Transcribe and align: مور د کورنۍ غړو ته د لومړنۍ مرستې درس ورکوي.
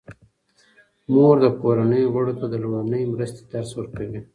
مور 1.13 1.35
د 1.43 1.45
کورنۍ 1.61 2.03
غړو 2.13 2.33
ته 2.39 2.45
د 2.49 2.53
لومړنۍ 2.63 3.03
مرستې 3.13 3.41
درس 3.51 3.71
ورکوي. 3.75 4.19